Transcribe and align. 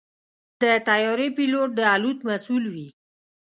د 0.61 0.63
طیارې 0.87 1.27
پيلوټ 1.37 1.69
د 1.75 1.79
الوت 1.93 2.19
مسؤل 2.29 2.63
وي. 2.73 2.87